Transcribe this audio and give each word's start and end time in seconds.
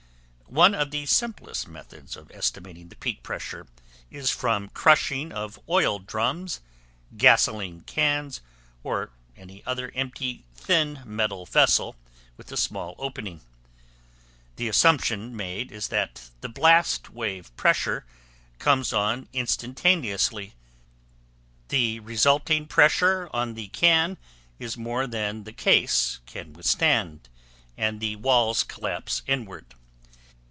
One 0.61 0.75
of 0.75 0.91
the 0.91 1.05
simplest 1.05 1.69
methods 1.69 2.17
of 2.17 2.29
estimating 2.29 2.89
the 2.89 2.97
peak 2.97 3.23
pressure 3.23 3.67
is 4.09 4.31
from 4.31 4.67
crushing 4.67 5.31
of 5.31 5.57
oil 5.69 5.97
drums, 5.97 6.59
gasoline 7.15 7.83
cans, 7.85 8.41
or 8.83 9.13
any 9.37 9.63
other 9.65 9.93
empty 9.95 10.43
thin 10.53 11.03
metal 11.05 11.45
vessel 11.45 11.95
with 12.35 12.51
a 12.51 12.57
small 12.57 12.95
opening. 12.97 13.39
The 14.57 14.67
assumption 14.67 15.33
made 15.33 15.71
is 15.71 15.87
that 15.87 16.29
the 16.41 16.49
blast 16.49 17.09
wave 17.11 17.55
pressure 17.55 18.05
comes 18.59 18.91
on 18.91 19.29
instantaneously, 19.31 20.53
the 21.69 22.01
resulting 22.01 22.65
pressure 22.67 23.29
on 23.31 23.53
the 23.53 23.69
can 23.69 24.17
is 24.59 24.75
more 24.75 25.07
than 25.07 25.45
the 25.45 25.53
case 25.53 26.19
can 26.25 26.51
withstand, 26.51 27.29
and 27.77 28.01
the 28.01 28.17
walls 28.17 28.65
collapse 28.65 29.21
inward. 29.27 29.75